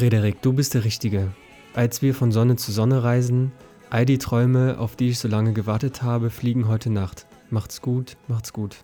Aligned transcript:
Frederik, 0.00 0.40
du 0.40 0.54
bist 0.54 0.72
der 0.72 0.84
Richtige. 0.84 1.30
Als 1.74 2.00
wir 2.00 2.14
von 2.14 2.32
Sonne 2.32 2.56
zu 2.56 2.72
Sonne 2.72 3.02
reisen, 3.02 3.52
all 3.90 4.06
die 4.06 4.16
Träume, 4.16 4.78
auf 4.78 4.96
die 4.96 5.10
ich 5.10 5.18
so 5.18 5.28
lange 5.28 5.52
gewartet 5.52 6.02
habe, 6.02 6.30
fliegen 6.30 6.68
heute 6.68 6.88
Nacht. 6.88 7.26
Macht's 7.50 7.82
gut, 7.82 8.16
macht's 8.26 8.54
gut. 8.54 8.76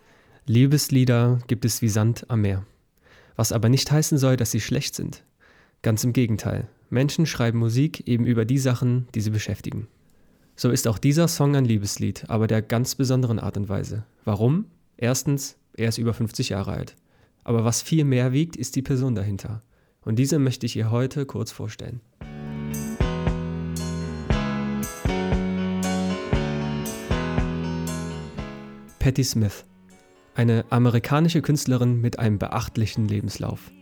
Liebeslieder 0.45 1.39
gibt 1.47 1.65
es 1.65 1.81
wie 1.81 1.89
Sand 1.89 2.27
am 2.29 2.43
Meer. 2.43 2.67
Was 3.35 3.53
aber 3.53 3.71
nicht 3.71 3.91
heißen 3.91 4.19
soll, 4.19 4.37
dass 4.37 4.51
sie 4.51 4.61
schlecht 4.61 4.95
sind. 4.95 5.25
Ganz 5.81 6.05
im 6.05 6.13
Gegenteil. 6.13 6.69
Menschen 6.91 7.25
schreiben 7.25 7.61
Musik 7.61 8.07
eben 8.07 8.27
über 8.27 8.45
die 8.45 8.59
Sachen, 8.59 9.09
die 9.15 9.23
sie 9.23 9.31
beschäftigen. 9.31 9.89
So 10.55 10.69
ist 10.69 10.87
auch 10.87 10.99
dieser 10.99 11.29
Song 11.29 11.57
ein 11.57 11.65
Liebeslied, 11.65 12.29
aber 12.29 12.47
der 12.47 12.61
ganz 12.61 12.95
besonderen 12.95 13.39
Art 13.39 13.57
und 13.57 13.71
Weise. 13.71 14.05
Warum? 14.27 14.67
Erstens, 14.99 15.57
er 15.79 15.89
ist 15.89 15.97
über 15.97 16.13
50 16.13 16.51
Jahre 16.51 16.73
alt. 16.73 16.95
Aber 17.43 17.65
was 17.65 17.81
viel 17.81 18.05
mehr 18.05 18.33
wiegt, 18.33 18.55
ist 18.55 18.77
die 18.77 18.83
Person 18.83 19.15
dahinter. 19.15 19.63
Und 20.07 20.21
diese 20.21 20.39
möchte 20.39 20.67
ich 20.67 20.77
ihr 20.77 20.93
heute 20.93 21.27
kurz 21.27 21.51
vorstellen. 21.51 22.01
Patti 29.01 29.25
Smith. 29.25 29.65
Eine 30.37 30.65
amerikanische 30.71 31.43
Künstlerin 31.43 32.01
mit 32.01 32.21
einem 32.21 32.39
beachtlichen 32.39 33.09
Lebenslauf. 33.09 33.73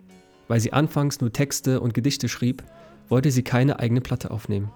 Weil 0.49 0.61
sie 0.61 0.73
anfangs 0.73 1.21
nur 1.21 1.31
Texte 1.31 1.81
und 1.81 1.93
Gedichte 1.93 2.31
schrieb, 2.31 2.65
wollte 3.11 3.31
sie 3.31 3.43
keine 3.43 3.79
eigene 3.79 4.01
Platte 4.01 4.31
aufnehmen. 4.31 4.73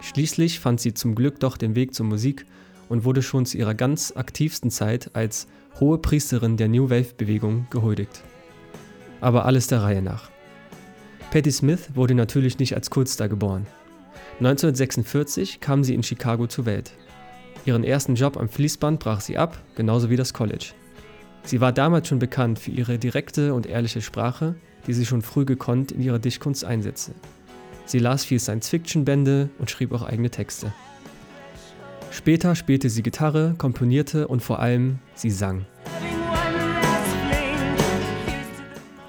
Schließlich 0.00 0.60
fand 0.60 0.80
sie 0.80 0.94
zum 0.94 1.16
Glück 1.16 1.40
doch 1.40 1.56
den 1.56 1.74
Weg 1.74 1.92
zur 1.92 2.06
Musik 2.06 2.46
und 2.88 3.04
wurde 3.04 3.22
schon 3.22 3.46
zu 3.46 3.58
ihrer 3.58 3.74
ganz 3.74 4.12
aktivsten 4.14 4.70
Zeit 4.70 5.10
als 5.14 5.48
hohe 5.80 5.98
Priesterin 5.98 6.56
der 6.56 6.68
New 6.68 6.88
Wave-Bewegung 6.88 7.66
gehuldigt. 7.70 8.22
Aber 9.20 9.44
alles 9.44 9.66
der 9.66 9.82
Reihe 9.82 10.02
nach. 10.02 10.30
Patti 11.30 11.52
Smith 11.52 11.90
wurde 11.94 12.14
natürlich 12.14 12.58
nicht 12.58 12.74
als 12.74 12.88
Kultstar 12.88 13.28
geboren. 13.28 13.66
1946 14.38 15.60
kam 15.60 15.84
sie 15.84 15.94
in 15.94 16.02
Chicago 16.02 16.46
zur 16.46 16.64
Welt. 16.64 16.92
Ihren 17.66 17.84
ersten 17.84 18.14
Job 18.14 18.38
am 18.38 18.48
Fließband 18.48 18.98
brach 18.98 19.20
sie 19.20 19.36
ab, 19.36 19.58
genauso 19.74 20.08
wie 20.08 20.16
das 20.16 20.32
College. 20.32 20.72
Sie 21.44 21.60
war 21.60 21.72
damals 21.72 22.08
schon 22.08 22.18
bekannt 22.18 22.58
für 22.58 22.70
ihre 22.70 22.98
direkte 22.98 23.52
und 23.52 23.66
ehrliche 23.66 24.00
Sprache, 24.00 24.54
die 24.86 24.94
sie 24.94 25.04
schon 25.04 25.20
früh 25.20 25.44
gekonnt 25.44 25.92
in 25.92 26.00
ihrer 26.00 26.18
Dichtkunst 26.18 26.64
einsetzte. 26.64 27.12
Sie 27.84 27.98
las 27.98 28.24
viel 28.24 28.40
Science-Fiction-Bände 28.40 29.50
und 29.58 29.70
schrieb 29.70 29.92
auch 29.92 30.02
eigene 30.02 30.30
Texte. 30.30 30.72
Später 32.10 32.54
spielte 32.54 32.88
sie 32.88 33.02
Gitarre, 33.02 33.54
komponierte 33.58 34.28
und 34.28 34.42
vor 34.42 34.60
allem 34.60 34.98
sie 35.14 35.30
sang. 35.30 35.66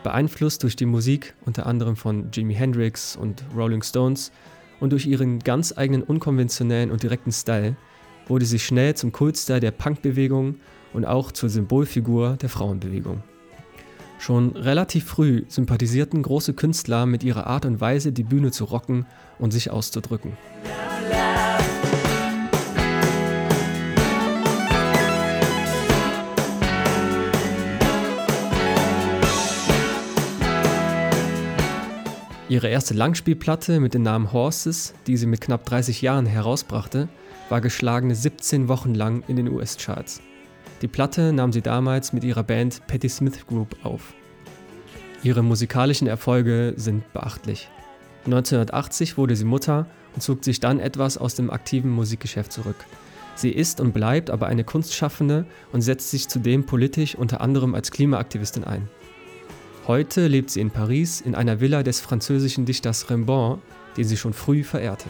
Beeinflusst 0.09 0.63
durch 0.63 0.75
die 0.75 0.87
Musik 0.87 1.35
unter 1.45 1.67
anderem 1.67 1.95
von 1.95 2.31
Jimi 2.31 2.55
Hendrix 2.55 3.15
und 3.15 3.43
Rolling 3.55 3.83
Stones 3.83 4.31
und 4.79 4.91
durch 4.91 5.05
ihren 5.05 5.37
ganz 5.37 5.71
eigenen 5.77 6.01
unkonventionellen 6.01 6.89
und 6.89 7.03
direkten 7.03 7.31
Style 7.31 7.75
wurde 8.27 8.45
sie 8.45 8.57
schnell 8.57 8.95
zum 8.95 9.11
Kultstar 9.11 9.59
der 9.59 9.69
Punkbewegung 9.69 10.55
und 10.93 11.05
auch 11.05 11.31
zur 11.31 11.49
Symbolfigur 11.49 12.37
der 12.37 12.49
Frauenbewegung. 12.49 13.21
Schon 14.17 14.55
relativ 14.55 15.05
früh 15.05 15.43
sympathisierten 15.47 16.23
große 16.23 16.55
Künstler 16.55 17.05
mit 17.05 17.23
ihrer 17.23 17.45
Art 17.45 17.67
und 17.67 17.79
Weise, 17.79 18.11
die 18.11 18.23
Bühne 18.23 18.49
zu 18.49 18.65
rocken 18.65 19.05
und 19.37 19.51
sich 19.51 19.69
auszudrücken. 19.69 20.35
Ihre 32.49 32.67
erste 32.67 32.95
Langspielplatte 32.95 33.79
mit 33.79 33.93
dem 33.93 34.01
Namen 34.01 34.33
Horses, 34.33 34.95
die 35.05 35.17
sie 35.17 35.27
mit 35.27 35.39
knapp 35.39 35.65
30 35.65 36.01
Jahren 36.01 36.25
herausbrachte, 36.25 37.07
war 37.47 37.61
geschlagene 37.61 38.15
17 38.15 38.67
Wochen 38.67 38.95
lang 38.95 39.23
in 39.27 39.35
den 39.35 39.47
US-Charts. 39.47 40.19
Die 40.81 40.87
Platte 40.87 41.31
nahm 41.31 41.53
sie 41.53 41.61
damals 41.61 42.11
mit 42.11 42.23
ihrer 42.23 42.41
Band 42.41 42.81
Patti 42.87 43.07
Smith 43.07 43.45
Group 43.45 43.75
auf. 43.83 44.15
Ihre 45.21 45.43
musikalischen 45.43 46.07
Erfolge 46.07 46.73
sind 46.75 47.13
beachtlich. 47.13 47.69
1980 48.25 49.15
wurde 49.15 49.35
sie 49.35 49.45
Mutter 49.45 49.85
und 50.15 50.21
zog 50.21 50.43
sich 50.43 50.59
dann 50.59 50.79
etwas 50.79 51.19
aus 51.19 51.35
dem 51.35 51.51
aktiven 51.51 51.91
Musikgeschäft 51.91 52.51
zurück. 52.51 52.83
Sie 53.35 53.51
ist 53.51 53.79
und 53.79 53.93
bleibt 53.93 54.31
aber 54.31 54.47
eine 54.47 54.63
Kunstschaffende 54.63 55.45
und 55.71 55.83
setzt 55.83 56.09
sich 56.09 56.27
zudem 56.27 56.65
politisch 56.65 57.13
unter 57.13 57.41
anderem 57.41 57.75
als 57.75 57.91
Klimaaktivistin 57.91 58.63
ein. 58.63 58.89
Heute 59.89 60.27
lebt 60.27 60.51
sie 60.51 60.61
in 60.61 60.69
Paris 60.69 61.19
in 61.19 61.33
einer 61.33 61.61
Villa 61.61 61.81
des 61.81 61.99
französischen 61.99 62.63
Dichters 62.63 63.09
Rimbaud, 63.09 63.57
den 63.97 64.03
sie 64.03 64.17
schon 64.17 64.33
früh 64.33 64.63
verehrte. 64.63 65.09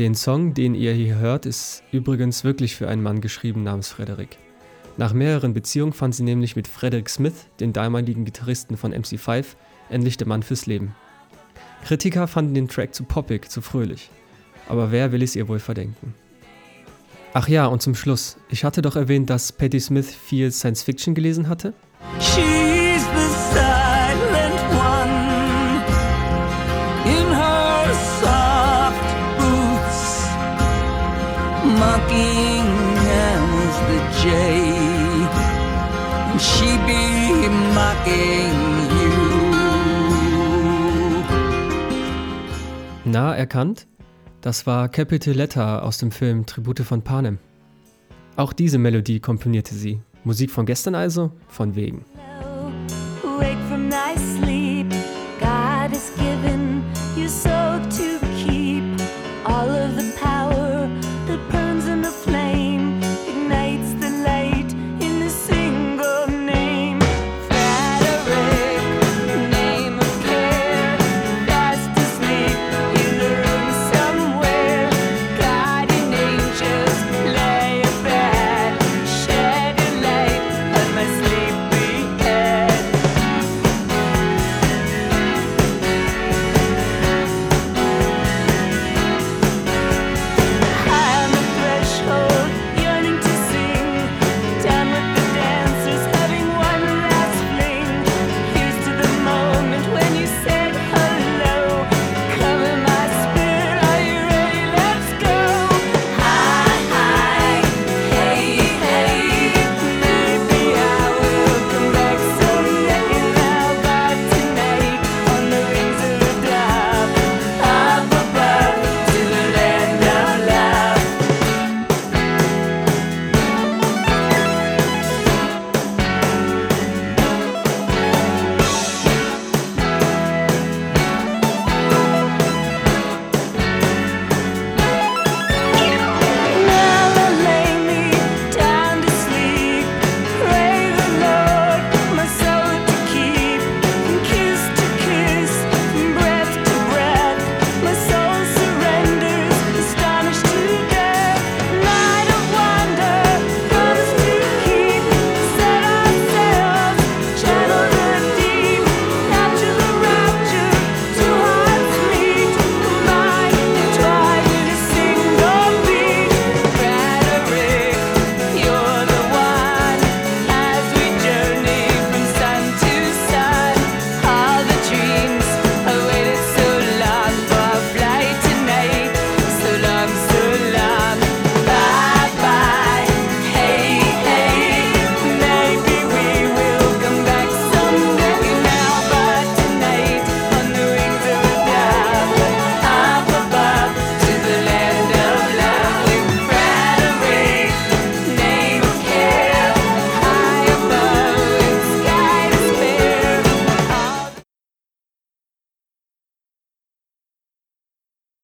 Den 0.00 0.16
Song, 0.16 0.52
den 0.54 0.74
ihr 0.74 0.94
hier 0.94 1.14
hört, 1.20 1.46
ist 1.46 1.84
übrigens 1.92 2.42
wirklich 2.42 2.74
für 2.74 2.88
einen 2.88 3.04
Mann 3.04 3.20
geschrieben 3.20 3.62
namens 3.62 3.86
Frederick. 3.90 4.36
Nach 4.96 5.12
mehreren 5.12 5.54
Beziehungen 5.54 5.92
fand 5.92 6.14
sie 6.14 6.22
nämlich 6.22 6.56
mit 6.56 6.68
Frederick 6.68 7.08
Smith, 7.08 7.46
den 7.58 7.72
damaligen 7.72 8.24
Gitarristen 8.24 8.76
von 8.76 8.92
MC5, 8.92 9.44
endlich 9.88 10.16
den 10.16 10.28
Mann 10.28 10.42
fürs 10.42 10.66
Leben. 10.66 10.94
Kritiker 11.84 12.26
fanden 12.26 12.54
den 12.54 12.68
Track 12.68 12.94
zu 12.94 13.04
poppig, 13.04 13.50
zu 13.50 13.60
fröhlich. 13.60 14.10
Aber 14.68 14.92
wer 14.92 15.12
will 15.12 15.22
es 15.22 15.34
ihr 15.36 15.48
wohl 15.48 15.58
verdenken? 15.58 16.14
Ach 17.32 17.48
ja, 17.48 17.66
und 17.66 17.80
zum 17.80 17.94
Schluss. 17.94 18.36
Ich 18.48 18.64
hatte 18.64 18.82
doch 18.82 18.96
erwähnt, 18.96 19.30
dass 19.30 19.52
Patti 19.52 19.80
Smith 19.80 20.12
viel 20.12 20.50
Science 20.50 20.82
Fiction 20.82 21.14
gelesen 21.14 21.48
hatte. 21.48 21.72
She's 22.18 22.69
she 36.40 36.78
be 36.86 37.48
mocking 37.74 38.54
you. 38.90 39.10
Na, 43.04 43.34
erkannt? 43.34 43.86
Das 44.40 44.66
war 44.66 44.88
Capital 44.88 45.34
Letter 45.34 45.82
aus 45.82 45.98
dem 45.98 46.10
Film 46.10 46.46
Tribute 46.46 46.80
von 46.80 47.02
Panem. 47.02 47.38
Auch 48.36 48.52
diese 48.52 48.78
Melodie 48.78 49.20
komponierte 49.20 49.74
sie. 49.74 50.00
Musik 50.24 50.50
von 50.50 50.64
gestern 50.64 50.94
also? 50.94 51.30
Von 51.48 51.74
wegen. 51.74 52.04
Wake 53.22 53.58